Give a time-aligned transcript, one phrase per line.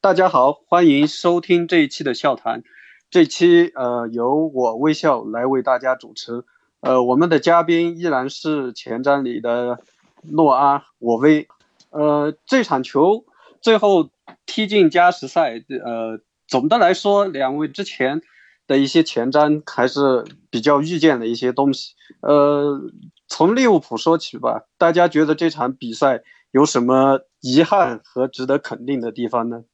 [0.00, 2.62] 大家好，欢迎收听这一期的笑谈。
[3.10, 6.44] 这期呃由我微笑来为大家主持。
[6.80, 9.80] 呃，我们的嘉宾依然是前瞻里的
[10.22, 11.46] 诺阿我威。
[11.90, 13.26] 呃，这场球
[13.60, 14.08] 最后
[14.46, 15.62] 踢进加时赛。
[15.84, 18.22] 呃，总的来说，两位之前
[18.66, 21.92] 的一些前瞻还是比较预见的一些东西。
[22.20, 22.80] 呃，
[23.28, 26.22] 从利物浦说起吧，大家觉得这场比赛
[26.54, 29.64] 有什么遗憾和值得肯定的地方呢？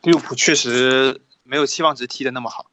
[0.00, 2.70] 利物浦确实没有期望值踢的那么好，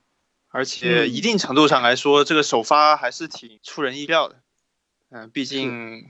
[0.48, 4.38] 而且一定程度上来说，这个首发还是挺出人意料的。
[5.10, 6.10] 嗯，毕竟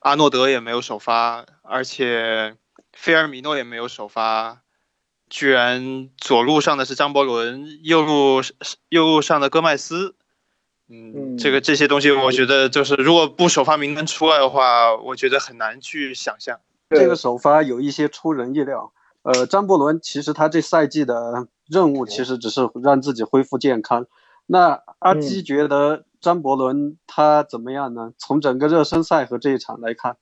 [0.00, 2.58] 阿诺德也没有首发，而且
[2.92, 4.60] 菲尔米诺也没有首发，
[5.30, 8.42] 居然左路上的是张伯伦，右路
[8.90, 10.14] 右路上的戈麦斯。
[10.88, 16.60] 嗯，这个这些东西，我觉得就是如果不首发名单出来的话，我觉得很难去想象。
[16.90, 18.92] 这个首发有一些出人意料。
[19.22, 24.06] 呃，张伯伦其实他这赛季的任务其实只是让自己恢复健康。
[24.46, 28.12] 那阿基觉得张伯伦他怎么样呢？
[28.18, 30.16] 从整个热身赛和这一场来看，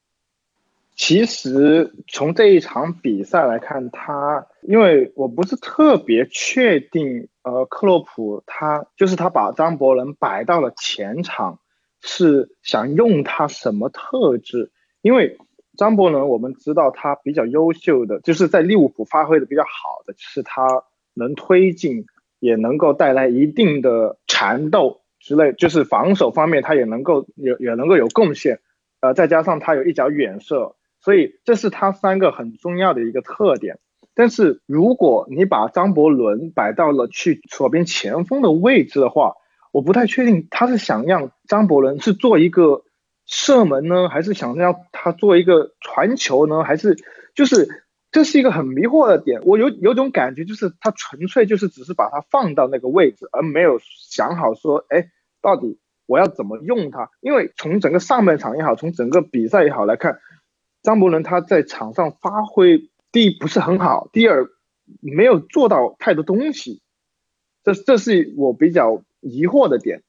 [0.97, 11.61] 其实从这一场比赛来看，他因为我不是特别确定，呃，克洛普他就是他把张伯伦摆到了前场，
[12.01, 14.70] 是想用他什么特质？
[15.03, 15.39] 因为。
[15.77, 22.06] 张伯伦，我们知道他比较优秀的，就是在利物浦发挥的比较好的，是他能推进，
[22.39, 28.61] 也能够带来一定的缠斗之类，就是防守方面他也能够也也能够有贡献，
[29.01, 33.78] 呃，再加上他有一脚远射，所以这是他三个很重要的一个特点。
[34.14, 39.34] 但是如果你把张伯伦摆到了去左边前锋的位置的话，
[39.72, 42.83] 我不太确定他是想让张伯伦是做一个。
[43.27, 46.62] 射门呢，还是想让他做一个传球呢？
[46.62, 46.95] 还是
[47.34, 47.67] 就是
[48.12, 49.40] 这是一个很迷惑的点。
[49.45, 53.80] 我有有种感觉，就是他纯粹就是只是把他放到那个位置，而没有
[54.11, 55.06] 想好说，哎，
[55.40, 57.08] 到底我要怎么用他？
[57.23, 60.18] 因为从整个上半场也好，从整个比赛也好来看，
[60.84, 64.46] 张伯伦他在场上发挥，第一不是很好，第二
[65.00, 66.83] 没有做到太多东西，
[67.64, 70.02] 这这是我比较疑惑的点。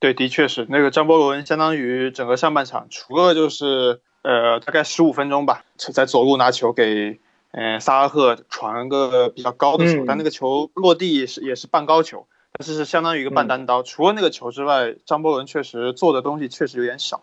[0.00, 7.20] 对，的确是那个张伯伦，相当于整个上半场，除了就是呃大概十五分钟吧，在左路拿球给
[7.52, 12.26] 嗯萨拉赫传个比较高的球，但那个球落地是也是半高球，
[12.58, 13.84] 但是是相当于一个半单刀。
[13.84, 17.22] 除了那个球之外，张伯伦确实做的东西确实有点少。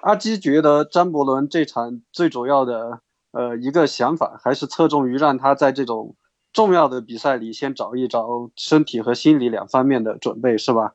[0.00, 3.00] 阿基觉得张伯伦这场最主要的
[3.32, 6.14] 呃一个想法，还是侧重于让他在这种
[6.52, 10.92] 重要的比赛里先找一找身体和心理两方面的准备，是吧？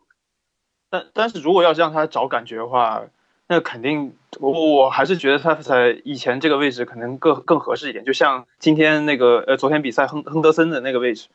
[0.89, 3.03] 但但是如果要是让他找感觉的话，
[3.47, 8.03] 那肯定我我还是觉得他在以前这个位置可能更更合适一点。
[8.05, 11.27] 就像今天那个呃昨天比赛亨亨德森的那个位置，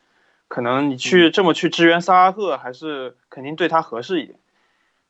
[0.49, 4.39] 可能你去这么去支援萨拉赫，还是肯定对他合适一点。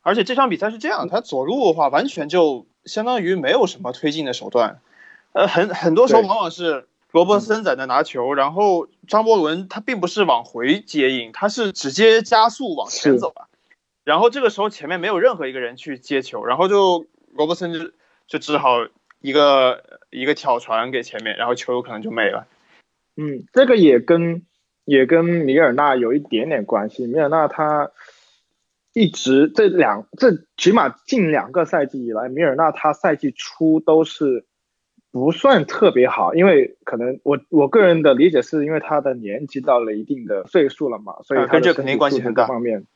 [0.06, 4.78] 而且这场比赛是这样，他左路的话完全就相当于没有什么推进的手段，
[5.32, 13.48] 呃很很多时候往往是罗伯森在那拿球，然后张伯伦他并不是往回接应，他是直接加速往前走了。
[14.04, 17.90] 然后这个时候前面没有任何一个人去接球，然后就罗伯森就
[18.28, 18.86] 就只好
[19.20, 22.46] 一个一个挑传给前面，然后球有可能就没了。
[23.16, 24.42] 嗯，这个也跟
[24.84, 27.08] 也跟米尔纳有一点点关系。
[27.08, 27.90] 米尔纳他
[28.96, 34.46] 一直这两这起码近两个赛季以来，米尔纳他赛季初都是
[35.12, 42.86] 不算特别好，因为可能我我个人的理解是因为他的年纪到了一定的岁数了嘛，所以跟这肯定关系很大方面。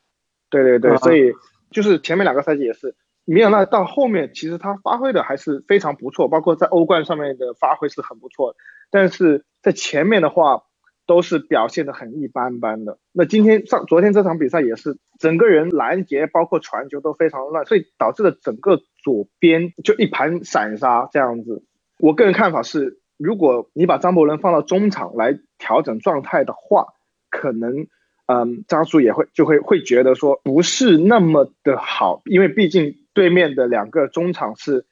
[0.48, 1.34] 对对对，所以
[1.70, 2.96] 就是前面两个赛季也是，
[3.26, 8.56] 米尔纳到后面其实他发挥的还是非常不错，包括在欧冠上面的发挥是很不错，
[8.90, 10.62] 但是在前面的话
[11.10, 12.98] 都是表现的很一般般的。
[13.10, 21.64] 那今天上昨天这场比赛也是，整个人拦截包括传球都非常乱，所以导致了整个左边就一盘散沙这样子。
[21.98, 26.86] 我个人看法是，如果你把张伯伦放到中场来调整状态的话，
[27.28, 27.88] 可能。
[28.32, 34.86] 嗯，张叔也会就会会觉得说不是那么的好，因为毕竟对面的两个中场是，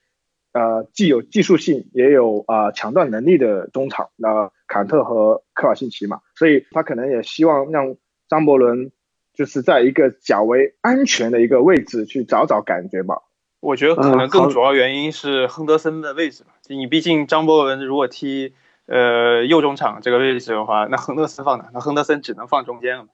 [0.51, 7.95] 呃，既有技术性也有啊抢断能力的中场，那坎特和科尔辛奇嘛，所以他可能也希望让
[8.29, 8.91] 张伯伦
[9.33, 13.23] 就是在一个较为安全的一个位置去找找感觉吧。
[13.59, 18.53] 我觉得可能更主要原因是亨德森的位置吧，你毕竟张伯伦如果踢
[18.85, 21.69] 呃右中场这个位置的话，那亨德森放哪？
[21.73, 23.07] 那亨德森只能放中间了。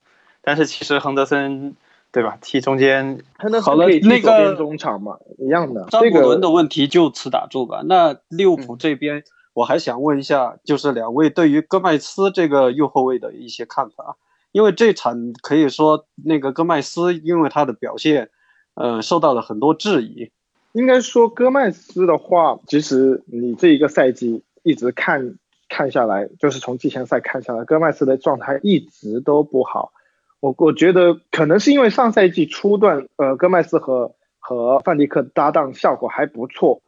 [0.43, 1.75] 但是其实亨德森，
[2.11, 2.37] 对吧？
[2.39, 3.23] 踢中间，
[3.63, 5.87] 好了，那个中场嘛，一样的。
[5.89, 7.81] 张伯伦的问题就此打住吧。
[7.83, 9.23] 那利物浦这边
[9.55, 14.17] 我还想问一下，就是两位对于戈麦斯这个右后卫的一些看法。
[14.51, 18.29] 因为这场可以说那个戈麦斯因为他的表现，
[18.73, 20.29] 呃，受到了很多质疑。
[20.73, 25.35] 应该说戈麦斯的话，其实你这一个赛季一直看
[25.69, 29.93] 看下来，就是从季前赛看下来，戈麦斯的状态一直都不好。
[30.41, 36.81] 我我觉得可能是因为上赛季初段，呃，戈麦斯和和范迪克搭档效果还不错，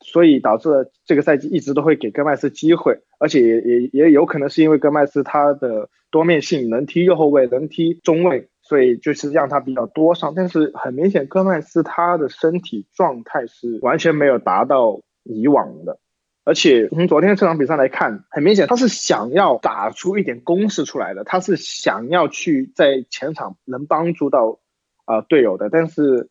[0.00, 10.32] 所以导致了这个赛季一直都会给戈麦斯机会，而且也也也有可能是因为戈麦斯他的多面性，能踢右后卫，能踢中卫，所以就是让他比较多上。
[10.34, 15.98] 但是很明显，戈麦斯他的身体状态是完全没有达到以往的。
[16.42, 24.58] 而且从昨天这场比赛来看，很明显他是想要打出一点攻势出来的，他是想要去在前场能帮助到
[25.04, 25.68] 啊队友的。
[25.68, 26.30] 但是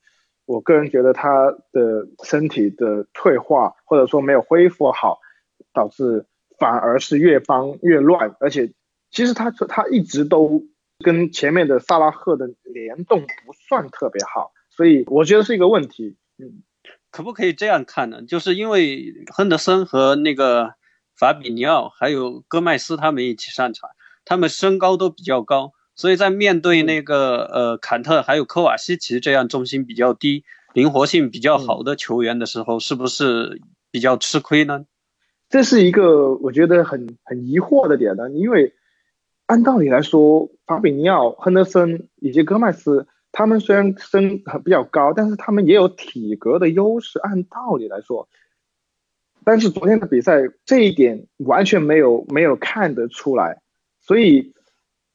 [0.50, 5.20] 我个人觉得他的身体的退化或者说没有恢复好，
[5.74, 6.26] 导致
[6.58, 8.36] 反而是越帮越乱。
[8.40, 8.74] 而且
[9.12, 10.64] 其实他他一直都
[11.04, 16.18] 跟前面的萨拉赫的联动不算特别好，所以我觉得是一个问题。
[16.40, 16.64] 嗯。
[17.12, 18.24] 可不可以这样看呢？
[18.24, 20.74] 就是因为亨德森和那个
[21.16, 23.90] 法比尼奥还有戈麦斯他们一起上场，
[24.26, 33.60] 他们身高都比较高，所以在面对那个呃坎特还有科瓦西奇这样重心比较低、灵活性比较好的球员的时候，是不是
[33.92, 34.86] 比较吃亏呢？
[35.50, 38.74] 这是一个我觉得很很疑惑的点呢，因为
[39.46, 43.06] 按道理来说，法比尼奥、亨德森以及戈麦斯。
[43.34, 47.20] 他们虽然身比较高，但是他们也有体格的优势。
[47.20, 48.30] 按道理来说，
[49.44, 53.62] 但是昨天的比赛这一点完全没有没有看得出来，
[54.00, 54.54] 所以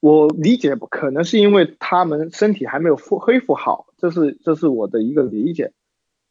[0.04, 5.72] 我理解可能是因为他们身体还没有复恢复好，这是这是我的一个理解。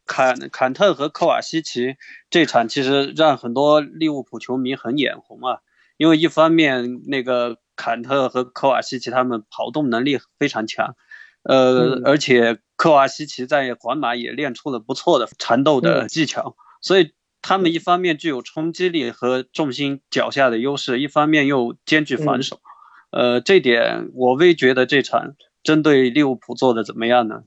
[0.05, 1.95] 坎坎特和科瓦西奇
[2.29, 5.57] 这场其实让很多利物浦球迷很眼红啊，
[5.97, 10.95] 因为一方面那个坎特和科瓦西奇他们跑动能力非常强。
[11.41, 22.61] 呃，而且科瓦西奇在皇马也练出了不错的缠斗的技巧，所以他们一方面具有冲击力和重心脚下的优势，一方面又兼具防守。
[23.13, 27.43] 呃，这点我微觉得这场针对利物浦做的怎么样呢？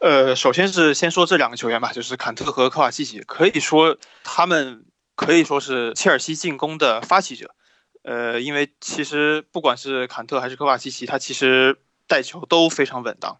[0.00, 4.84] 呃，首先是先说这两个球员吧，就是坎特和科瓦西奇，可以说他们
[5.14, 7.54] 可以说是切尔西进攻的发起者。
[8.02, 11.78] 呃，因为其实不管是坎特还是科瓦西奇，他其实。
[12.06, 13.38] 带球都非常稳当，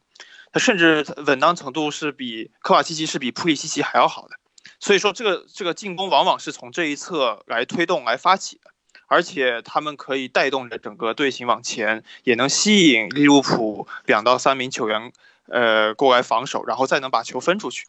[0.50, 4.36] 他甚至稳当程度是比科瓦西奇是比普里西奇还要好的，
[4.80, 8.70] 所以说这个这个进攻往往是从这一侧来推动来发起的，
[9.06, 15.12] 而且他们可以带动着整个队形往前，也能吸引利物浦两到三名球员
[15.48, 17.86] 呃过来防守，然后再能把球分出去。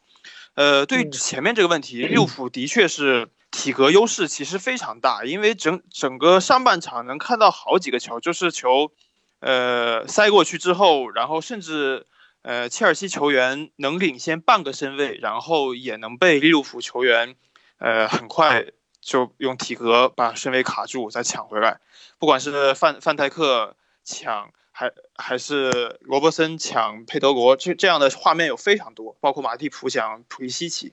[0.54, 8.92] 呃，对于前面这个问题，利物浦的确是体格优势其实非常大，因为整整个上半场能看到好几个球，就是球。
[9.38, 12.06] 呃，塞过去之后，然后甚至，
[12.40, 17.36] 呃，切尔西球员能领先半个身位，然后也能被利物浦球员，
[17.76, 18.64] 呃，很快
[19.06, 21.78] 就用体格把身位卡住，再抢回来。
[22.18, 30.92] 不管是范范泰克抢，还还是罗伯森抢佩德罗，这这样的画面有非常多，包括马蒂普抢普利西奇。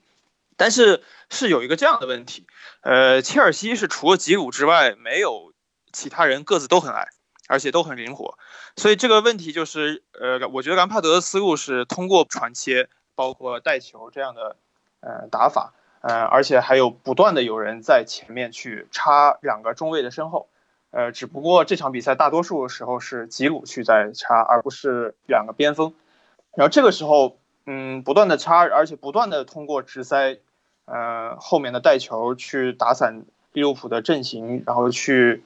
[0.55, 2.45] 但是是有一个这样的问题，
[2.81, 5.51] 呃，切尔西是除了吉鲁之外，没有
[5.91, 7.09] 其他人个子都很矮。
[7.49, 8.37] 而且都很灵活，
[8.77, 14.55] 所以这个问题就是，呃，我觉得兰帕德的思路是通过传切，包括带球这样的，
[15.01, 20.47] 呃，打法，呃，而且还有不断的有人在前面去插两个中卫的身后，
[20.91, 25.93] 呃，只不过这场比赛大多数时候是吉鲁去在插，而不是两个边锋，
[26.55, 30.37] 然后这个时候，嗯，不断的插，而且不断的通过直塞，
[30.85, 35.43] 呃，后面的带球去打散利物浦的阵型，然后去。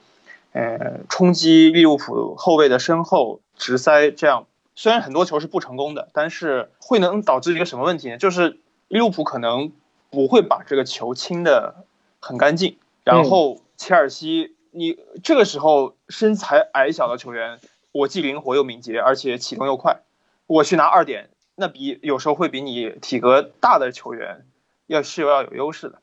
[0.53, 8.17] 呃，冲击利物浦后卫的身后直塞，这样虽然很多球是不成功的，但是会能导致一个什么问题呢？
[8.17, 9.71] 就是利物浦可能
[10.09, 11.85] 不会把这个球清的
[12.19, 17.59] 很干净，然后切尔西，你这个时候身材矮小的球员，
[17.91, 20.01] 我既灵活又敏捷，而且启动又快，
[20.45, 24.45] 我去拿二点，那比有时候会比你体格大的球员
[24.85, 26.01] 要是要有优势的。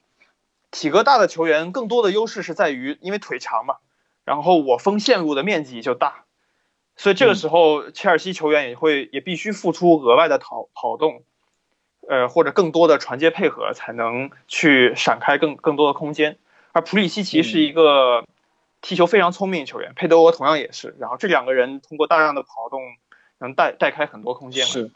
[0.71, 3.77] 体格大的球员更多的优势是在于，因为腿长嘛。
[4.25, 6.25] 然后我封线路的面积就大，
[6.97, 11.25] 所以这个时候切尔西球员也会也必须付出额外的跑跑动，
[12.09, 16.37] 呃或者更多的传接配合，才能去闪开更更多的空间。
[16.73, 18.25] 而普里西奇是一个
[18.83, 20.95] 踢球非常聪明的球员，佩德罗同样也是。
[20.99, 22.81] 然后这两个人通过大量的跑动，
[23.39, 24.67] 能带带开很多空间。
[24.67, 24.91] 是，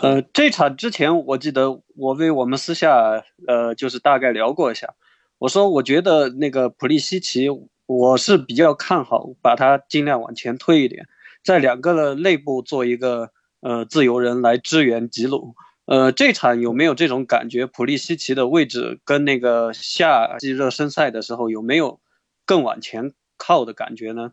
[0.00, 4.94] 呃，这场之前我记得我为我们私下呃就是大概聊过一下。
[5.38, 7.48] 我说我觉得那个普利西奇，
[7.86, 11.06] 我是比较看好，把他尽量往前推一点，
[11.42, 13.30] 在两个的内部做一个
[13.60, 15.54] 呃自由人来支援吉鲁。
[15.90, 17.66] 呃，这场有没有这种感觉？
[17.66, 21.98] 普利西奇的位置跟那个夏季热身赛的时候有没有
[22.46, 24.32] 更往前靠的感觉呢？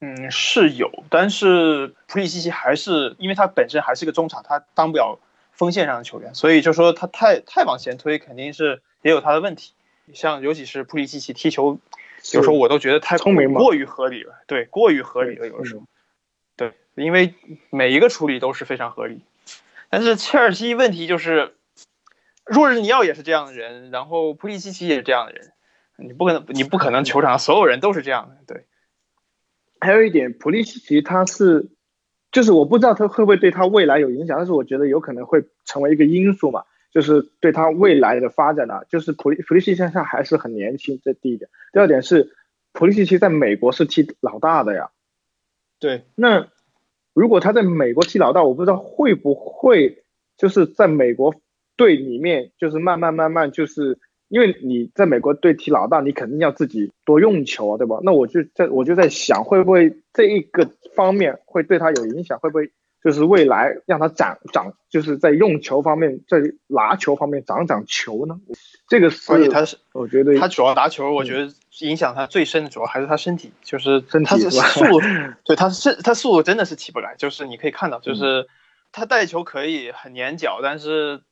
[0.00, 5.18] 嗯，是有，但是普利西奇还是因为他本身还是个中场，他当不了
[5.52, 9.74] 锋线上的球员，所以就说他太太往前推，肯定是也有他的问题。
[10.14, 11.78] 像尤其是普利西奇踢球，
[12.32, 15.82] 有时候我都觉得太聪明过于合理了，对，过于合理了，有的时候，
[16.56, 17.34] 对，因为
[17.68, 19.20] 每一个处理都是非常合理。
[19.94, 21.54] 但是切尔西问题就是，
[22.44, 25.52] 若日尼奥也是这样的人，然后普利西奇也是这样的人，
[25.98, 28.64] 你不可能，你不可能球场上所有人都是这样的，对。
[29.78, 31.70] 还有一点，普利西奇他是，
[32.32, 41.48] 就是我不知道他会不会对他未来有影响，但是我觉得有可能会成为一个因素嘛，就是对他未来的发展呢，就是普利普利西奇他还是很年轻，这第一点。
[41.72, 42.34] 第二点是，
[42.72, 44.90] 普利西奇在美国是踢老大的呀，
[45.78, 46.04] 对。
[46.16, 46.48] 那
[47.14, 50.04] 如果他在美国踢老大，我不知道会不会
[50.36, 51.34] 就是在美国
[51.76, 53.98] 队里面，就是慢慢慢慢就是。
[54.28, 57.98] 因为你在美国队踢老大，你肯定要自己多用球啊，对吧？
[58.02, 62.38] 那我就在我就在想，会不会这一个方面会对他有影响？
[62.40, 62.72] 会不会
[63.04, 68.40] 就是未来让他长长，就是在用球方面，在拿球方面长长球呢？
[68.88, 75.00] 这个是，他是，我觉得他主要拿球，我觉得影响他最深的主要还是他身体，就是他是速度，
[75.44, 78.48] 对，他是他速度真的是起不来，就是你可以看到，就是
[78.92, 81.22] 他带球可以很粘脚，但是。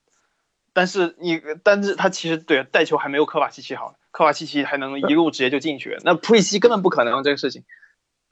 [0.74, 7.64] 但是你，但是他其实对带球还没有科瓦西奇好，科瓦西奇还能一路直接就进去，那普里西根本不可能这个事情。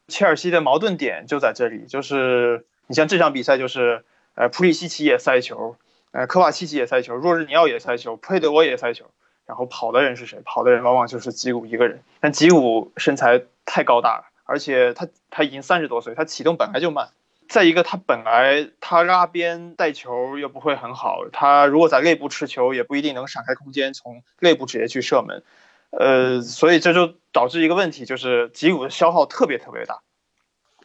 [0.08, 5.76] 切尔西的矛盾点就在这里，就是你像这场比赛，就是呃普里西奇也塞球，
[6.12, 9.10] 呃科瓦西奇也塞球，若日尼奥也塞球，佩德罗也塞球，
[9.50, 10.40] 然后跑的人是谁？
[10.44, 12.04] 跑的人往往就是吉鲁一个人。
[12.20, 17.08] 但吉鲁身材太高大了，而且他他已经三十多岁，他启动本来就慢。
[17.48, 25.42] 再一个，他本来他拉边带球又不会很好，他如果在内部持球，也不一定能闪开空间，从内部直接去射门，
[25.90, 29.98] 呃，所以这就导致一个问题，就是吉鲁的消耗特别特别大。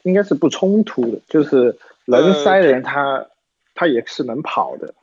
[0.01, 3.27] 应该是不冲突的，就是能塞的人他
[3.75, 4.95] 他也是能跑的。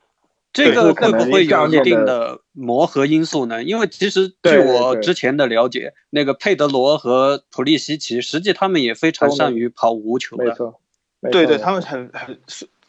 [0.52, 3.62] 这个会不会有一定的磨合因素呢？
[3.62, 10.44] 因为其实据我之前的了解，那个佩德罗和普利西奇，实际他们也非常善于跑无球的。
[10.44, 10.78] 没错。
[11.30, 12.40] 对对，他们很很，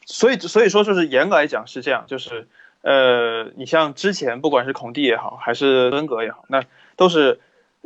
[0.05, 2.47] 所以所以说就是严格来讲是这样，就是
[2.81, 6.63] 呃，你像之前不管是孔蒂也好，还是恩格也好，那
[6.95, 7.39] 都是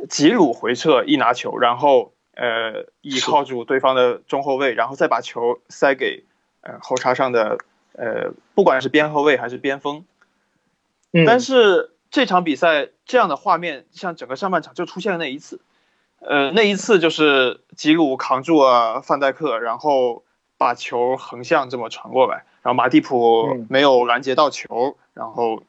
[0.08, 6.24] 吉鲁回撤一拿球，然后呃依靠住对方的中后卫，然后再把球塞给
[6.62, 7.58] 呃后插上的
[7.98, 10.06] 呃不管是边后卫还是边锋。
[11.26, 15.60] 但是这场比赛这样的画面，像整个上半场就出现了那一次，
[16.20, 20.22] 呃那一次就是吉鲁扛住了范戴克，然后。
[20.60, 25.62] 把球横向这么传过来，然后马蒂普没有拦截到球，然后，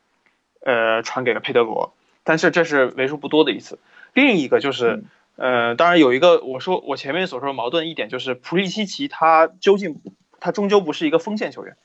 [0.62, 1.94] 呃，传给了佩德罗。
[2.24, 3.78] 但是这是为数不多的一次。
[4.16, 5.04] 另一个就是，
[5.36, 10.02] 呃，当然有一个我说我前面所说的矛盾一点就是，普利西奇他究竟
[10.40, 11.78] 他终究不是一个锋线球员，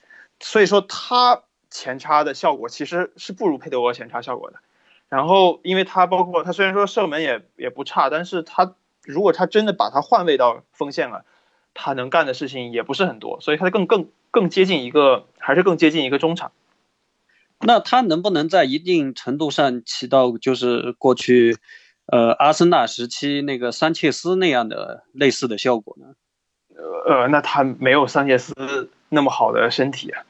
[0.45, 4.59] 所以说他前插的效果其实是不如佩德罗前插效果的。
[5.09, 11.25] 然后，因为他包括他虽然说射门也也不差，但是他如果他真的把他换位到锋线了。
[11.77, 16.53] 他能干的事情也不是很多，所以他更更更接近一个，还是更接近一个中场。
[17.59, 21.59] 那他能不能在一定程度上起到就是过去，
[22.07, 26.15] 呃，阿森纳时期那个桑切斯那样的类似的效果呢？
[27.09, 30.23] 呃，那他没有桑切斯那么好的身体啊，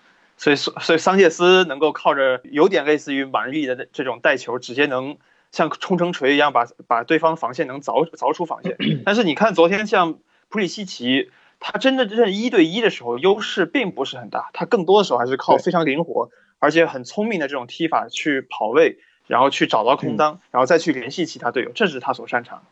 [0.44, 5.16] 所以所所以桑切斯能够靠着有点类似于马利的这种带球，直接能
[5.50, 8.76] 像冲程锤一样把把对方防线能凿凿出防线。
[9.06, 10.18] 但是你看昨天像。
[10.50, 22.62] 普里西奇，他真的真正一对一的时候，优势并不是很大，他更多的时候还是靠非常灵活而且很聪明的这种踢法去跑位，然后去找到空当，然后再去联系其他队友，这是他所擅长。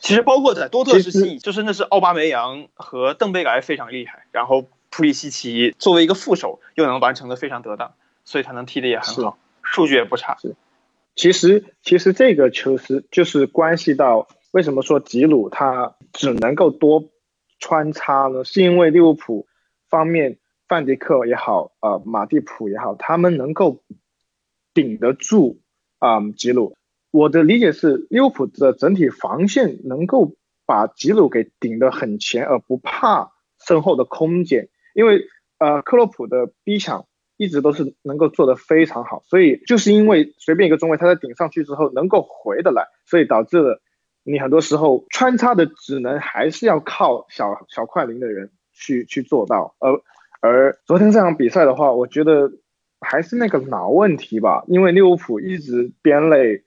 [0.00, 7.94] 其实包括在多特时期，就是那是奥巴梅扬和邓贝莱非常厉害，然后普里西奇作为一个副手又能完成的非常得当，
[8.24, 10.36] 所以他能踢的也很好，数据也不差。
[11.14, 14.28] 其实其实这个球是就是关系到。
[14.52, 17.04] 为什么说吉鲁他只能够多
[17.60, 18.42] 穿插呢？
[18.42, 19.46] 是因为利物浦
[19.88, 23.84] 方面范迪克也好，呃马蒂普也好，他们能够
[24.74, 25.60] 顶得住
[26.00, 26.76] 啊吉鲁。
[27.12, 30.34] 我的理解是利物浦的整体防线能够
[30.66, 33.30] 把吉鲁给顶得很前，而不怕
[33.64, 34.68] 身后的空间。
[35.00, 35.24] 因为
[35.58, 37.06] 呃克洛普的逼抢
[37.38, 43.80] 一直都是能够做得非常好，所以就是因为随便一个中卫他在顶上去之后能够回得来，所以导致了
[44.22, 49.74] 你很多时候穿插的只能还是要靠小小快灵的人去去做到。
[49.78, 50.02] 而
[50.42, 52.52] 而昨天这场比赛的话，我觉得
[53.00, 56.62] 还是那个脑问题吧，因为利物浦一直边内，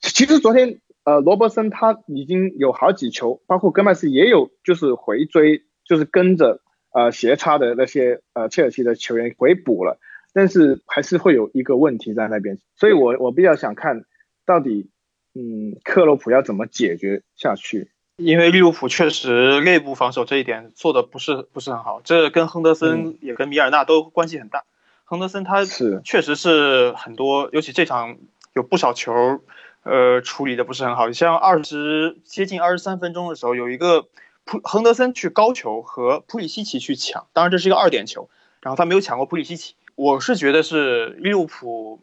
[0.00, 6.60] 其实昨天呃罗伯森他已经有好几球，包括戈麦斯也有就是回追，就是跟着。
[6.92, 10.00] 呃，斜插的那些呃，切尔西的球员回补了，
[10.32, 14.04] 但是还是会有一个问题在那边，所以我我比较想看
[14.44, 14.90] 到底，
[15.34, 17.92] 嗯，克洛普要怎么解决下去？
[18.16, 24.64] 因为利物浦确实内部防守这一点做的不是不是很好，这跟亨德森也跟米尔纳都关系很大。
[25.04, 28.16] 亨德森他是确实是很多，尤其这场
[28.52, 29.40] 有不少球，
[29.84, 34.08] 呃，处理的不是很好，像二十接近二十三分钟的时候有一个。
[34.50, 38.28] 普亨德森去高球和普里西奇去抢，当然这是一个二点球，
[38.60, 39.76] 然后他没有抢过普里西奇。
[39.94, 42.00] 我是觉得是利物浦，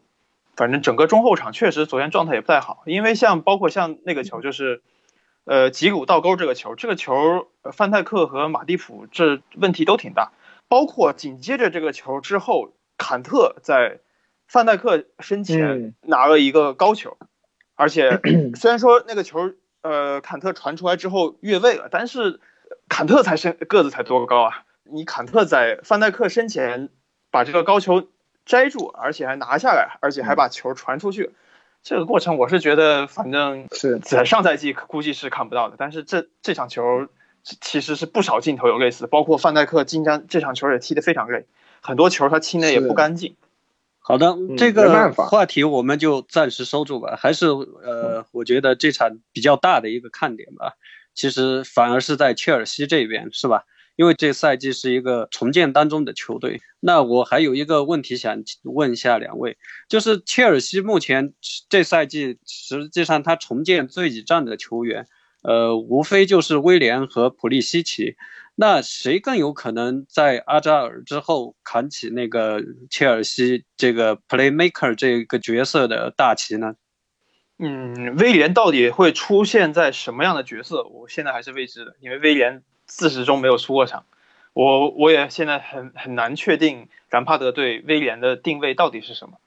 [0.56, 4.80] 反正整个中后场确实昨天状态也不太好，因为像包括像那个球就是，
[5.44, 10.32] 呃吉鲁倒钩这个球，这个球范泰克和马蒂普这问题都挺大，
[10.68, 13.98] 包括紧接着这个球之后，坎特在
[14.46, 17.18] 范戴克身前拿了一个高球，
[17.74, 18.18] 而且
[18.56, 19.52] 虽然说那个球。
[19.82, 22.40] 呃，坎特传出来之后越位了，但是
[22.88, 24.64] 坎特才身个子才多高啊？
[24.84, 26.88] 你坎特在范戴克身前
[27.30, 28.08] 把这个高球
[28.44, 31.30] 摘住，而且还拿下来，而且还把球传出去，
[31.82, 35.76] 这个过程我是觉得，反正是在上赛季估计是看不到的。
[35.78, 37.06] 但是这这场球
[37.42, 41.46] 其实是不少镜头有类似，包括范戴克今天这场球也踢得非常累，
[41.80, 43.36] 很多球他清的也不干净。
[44.08, 47.14] 好的，这个话题我们就暂时收住吧。
[47.20, 50.72] 还是呃，我觉得这场比较大的一个看点吧，
[51.14, 53.64] 其实反而是在切尔西这边，是吧？
[53.96, 56.62] 因为这赛季是一个重建当中的球队。
[56.80, 59.58] 那我还有一个问题想问一下两位，
[59.90, 61.34] 就是切尔西目前
[61.68, 65.06] 这赛季实际上他重建最倚仗的球员，
[65.42, 68.16] 呃，无非就是威廉和普利西奇。
[68.60, 76.74] 那谁更有可能在阿扎尔之后扛起那个切尔西这个 playmaker 这个角色的大旗呢？
[77.60, 80.82] 嗯，威廉到底会出现在什么样的角色？
[80.82, 84.06] 我现在还是未知的，因为威廉自始终没有出过场，
[84.54, 89.38] 我我也现在很很难确定兰帕德对威廉的定位到底是什么。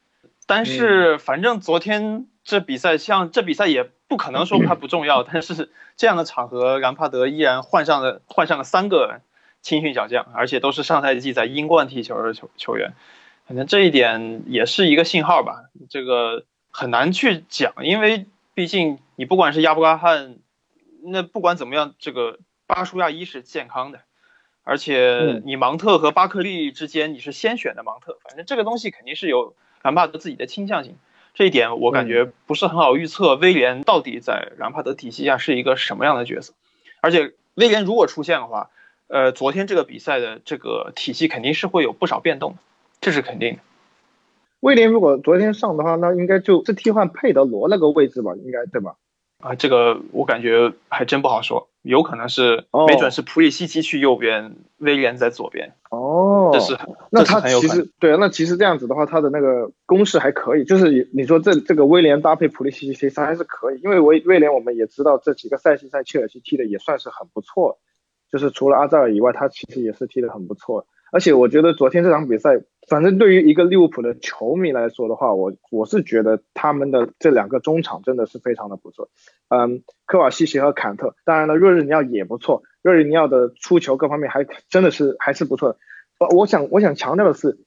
[0.45, 3.89] 但是反正昨天这比赛，像这比赛也。
[4.11, 9.21] 不可能说它不重要， 但是这样的场合，兰帕德依然换上了换上了三个
[9.61, 12.91] 青训小将，而且都是上赛季在英冠踢球的球球员，
[13.47, 15.63] 反正这一点也是一个信号吧。
[15.89, 20.35] 这个很难去讲，因为毕竟你不管是亚布拉罕，
[21.05, 24.01] 那不管怎么样，这个巴舒亚伊是健康的，
[24.65, 30.97] 而且你芒特和巴克利之间你是先选的芒特，反正这个东西肯定是有兰帕德自己的倾向性。
[31.33, 36.53] 这一点我感觉不是很好预测，威廉到底在兰帕德体系下是一个什么样的角色？
[36.99, 38.69] 而且威廉如果出现的话，
[39.07, 42.57] 呃，昨天这个比赛的这个体系肯定是会有不少变动的，
[42.99, 43.61] 这是肯定的。
[44.59, 48.33] 威廉如果昨天上的话，那应该就是替换佩德罗那个位置吧？
[48.35, 48.95] 应该对吧？
[49.39, 55.73] 啊，这个我感觉还真不好说，有可能是，没准是普里西奇去右边，威廉在左边。
[55.89, 56.77] 哦，这是
[57.09, 67.79] 那他其实对啊，那其实这样子的话，他的那个攻势还可以，就是你说这这个威廉搭配普利西奇，其实还是可以，因为威威廉我们也知道这几个赛季在切尔西踢的也算是很不错，
[68.31, 70.85] 就是除了阿扎尔以外，他其实也是踢的很不错。
[71.11, 79.09] 而且我觉得昨天这场比赛，反正对于一个利物浦的球迷来说的话，我我是觉得他们的这两个中场真的是非常的不错。
[79.49, 85.77] 嗯，科瓦西奇和坎特，当然了，若日尼奥也不错，若日尼奥的出球各方面还真的是还是不错。
[86.19, 87.59] 呃，我想我想强调的是，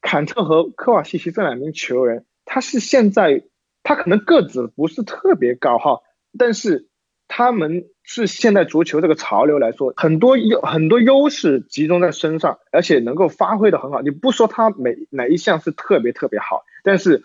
[0.00, 3.44] 坎特和科瓦西奇这两名球员，他是现在
[3.82, 6.02] 他可能个子不是特别高哈，
[6.38, 6.88] 但是。
[7.28, 14.00] 他们是现代足球这个潮流来说，很多优很多优势集中在身上，而且能够发挥的很好。
[14.00, 17.24] 你不说他每哪一项是特别特别好，但是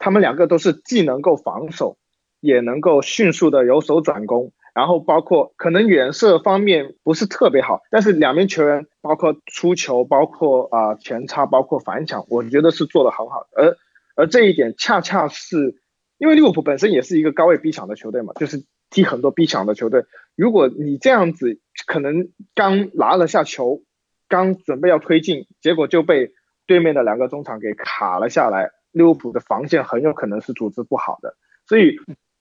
[0.00, 1.96] 他们两个都是既能够防守，
[2.40, 13.46] 也能够迅速的由守转攻，然后包括可能远射方面不是特别好，但是两名球员包括出球，包括啊前插，包括反抢，我觉得是做的很好。
[13.52, 13.76] 而
[14.16, 15.76] 而这一点恰恰是
[16.18, 18.64] 因为利物浦本身也是一个高位逼抢的球队嘛，就是。
[18.90, 20.04] 踢很多逼抢的球队，
[20.36, 23.82] 如果你这样子，可能刚拿了下球，
[24.28, 26.32] 刚准备要推进，结果就被
[26.66, 31.36] 对面的两个中场给卡了下来，利物浦的防线很有可能是组织不好的。
[31.66, 31.96] 所以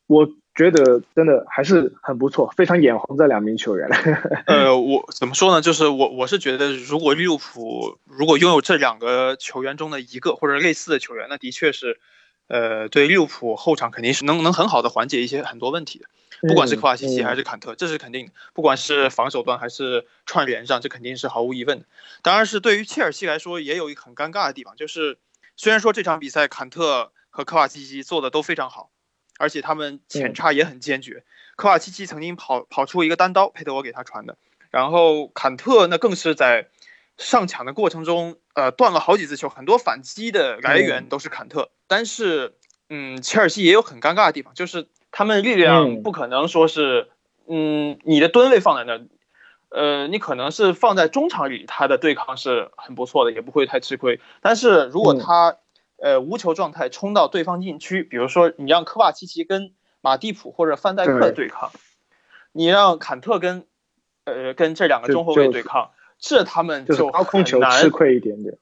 [0.07, 3.89] 我觉得真的还是很不错，非常眼红这两名球员。
[4.45, 5.61] 呃，我怎么说呢？
[5.61, 11.99] 就是我我是觉得，如果利物浦如果拥有这两个球员中的一个或者类似的球员，那的确是，
[12.47, 16.05] 呃，对利物浦后场肯定是能能很好的缓解一些很多问题的。
[16.41, 18.31] 不管是科瓦西奇还是坎特，这是肯定的。
[18.53, 21.85] 不管是防守端还是串联上，这肯定是毫无疑问的。
[22.21, 25.17] 当然是对于切尔西来说，也有一个很尴尬的地方，就是
[25.55, 28.91] 虽然说这场比赛坎特和科瓦西奇做的都非常好，
[29.39, 31.23] 而且他们前插也很坚决。
[31.55, 34.37] 科瓦西奇曾经跑跑出一个单刀，佩德罗给他传的。
[34.71, 36.67] 然后坎特那更是在
[37.17, 41.69] 上抢的过程中，呃，断了好几次球，很多反击的来源都是坎特。
[41.87, 42.55] 但是，
[42.89, 44.87] 嗯，切尔西也有很尴尬的地方，就是。
[45.17, 47.07] 他们力量不可能说是，
[47.47, 48.99] 嗯，你的吨位放在那，
[49.69, 54.19] 呃，你可能是放在中场里，他的对抗是很不错的，也不会太吃亏。
[54.41, 55.55] 但是如果他，
[55.95, 61.71] 呃，无球状态冲到对方禁区，比如说你让科瓦奇奇跟马蒂普或者范戴克对抗，
[62.51, 63.65] 你让坎特跟，
[64.25, 68.57] 呃，跟这两个中后卫对抗，这他们就高空球吃亏一点点。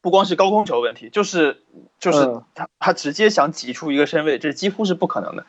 [0.00, 1.64] 不光是高空球问题，就是
[1.98, 5.44] 就是他他直接想挤出一个身位，这几乎是不可能的。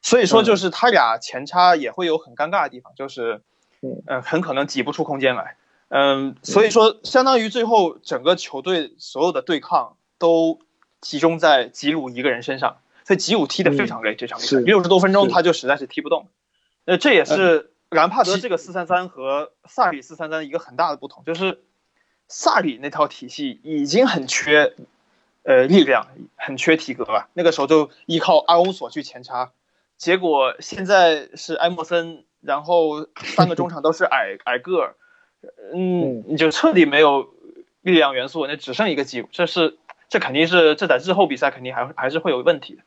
[0.00, 3.42] 所以说，就是他俩前插也会有很尴尬的地方，就是，
[4.06, 5.56] 嗯，很可能挤不出空间来，
[5.88, 10.58] 嗯，所以说，相当于最后整个球队所有的对抗都
[11.00, 16.28] 集中在吉鲁一个人身上，所以吉鲁踢得非常累，这场比赛六十多分钟他就实在是踢不动，
[16.86, 21.62] 呃这也是兰帕德这个四三三和萨里四三三一个很大的不同，就是
[22.26, 24.74] 萨里那套体系已经很缺，
[25.42, 29.52] 呃，力量，很缺体格了，那个时候就依靠阿隆索去前插。
[29.98, 34.96] 结果现在是埃莫森，然后三个中场都是矮矮个儿，
[35.74, 37.34] 嗯，你就彻底没有
[37.82, 39.76] 力量元素，那只剩一个基，这是
[40.08, 42.82] 这肯定是这在日后比赛肯定还还是会有问题的。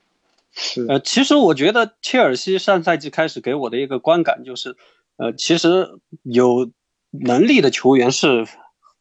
[0.88, 4.76] 呃，其实我觉得切尔西上赛季开始给我的一个观感就是，
[5.18, 5.90] 呃，其实
[6.24, 6.72] 有
[7.12, 8.46] 能力的球员是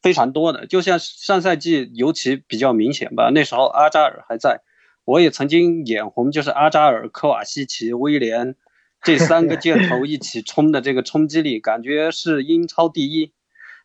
[0.03, 4.61] 非常多的，就像上赛季尤其比较明显吧，那时候阿扎尔还在。
[5.07, 8.57] 我也曾经眼红，就是阿扎尔、科瓦西奇、威廉
[9.03, 13.35] 这三个箭头一起冲的这个冲击力，感觉是英超第一。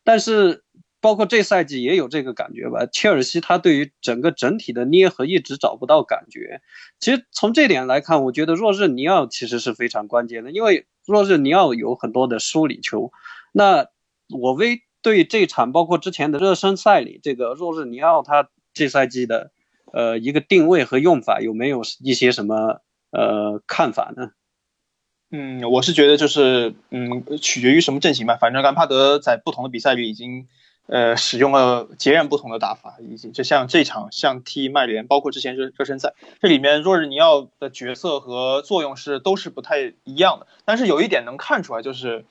[0.06, 0.64] 但是，
[1.02, 2.86] 包括这赛季也有这个感觉吧。
[2.92, 6.62] 切尔西他对于整个整体的捏合一直找不到感觉。
[7.00, 13.12] 其实从这点来看，我觉得若日尼奥其实是非常关键的，因为若日尼奥有很多的梳理球。
[13.52, 13.88] 那
[14.30, 19.52] 我微对这场，包括之前的热身赛里，这个若日尼奥他这赛季的。
[19.92, 24.34] 呃，一个定位和用法有没有一些什么呃看法呢？
[25.32, 28.38] 嗯，我是觉得就是嗯，取决于什么阵型吧。
[28.40, 30.48] 反正兰帕德在不同的比赛里已经
[30.90, 40.48] 呃使用了截然不同的打法，以及就像这场像踢曼联，包括之前热热身赛，这里面若日尼奥的角色和作用是都是不太一样的。
[40.66, 42.26] 但是有一点能看出来，就是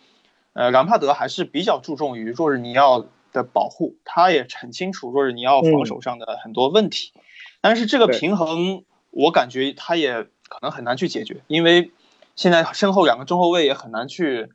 [0.54, 7.12] 呃，兰帕德还是比较注重于若日尼奥的保护，他也很清楚若日尼奥防守上的很多问题。
[7.60, 11.92] 但是这个平衡，我感觉他也可能很难去解决，因为
[12.34, 14.48] 现在身后两个中后卫也很难去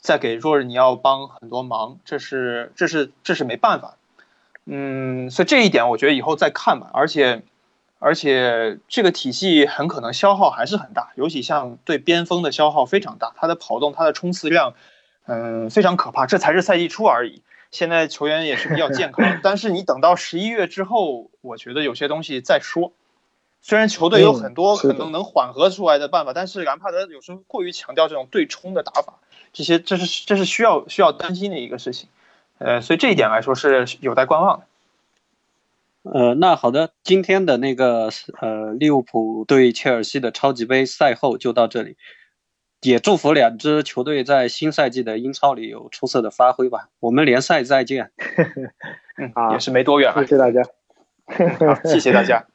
[0.00, 3.96] 再给若日尼奥帮很多忙，这是这是这是没办法。
[4.64, 6.90] 嗯，所以这一点我觉得以后再看吧。
[6.92, 7.42] 而且
[7.98, 14.74] 而且这个体系很可能消耗还是很大，尤其像对边锋的消耗非常大，他的跑动、他的冲刺量，
[15.26, 16.26] 嗯，非常可怕。
[16.26, 17.42] 这才是赛季初而已。
[17.70, 22.92] 现在球员也是比较健康， 但是你等到十一月之后，我觉得有些东西再说。
[23.60, 29.14] 虽然球队有很多可能能缓和出来的办法，但是兰帕德有时候过于强调这种对冲的打法，
[29.52, 32.08] 这些这是这是需要需要担心的一个事情。
[32.58, 34.66] 呃，所以这一点来说是有待观望的。
[36.02, 41.96] 呃，那好的，今天的那个呃利物浦对切尔西的超级杯赛后就到这里。
[42.80, 46.88] 也祝福两支球队在新赛季的英超里有出色的发挥吧。
[47.00, 48.12] 我们联赛再见。
[49.18, 50.22] 嗯，也是没多远了。
[50.24, 50.62] 谢谢大家。
[51.84, 52.46] 谢谢大家。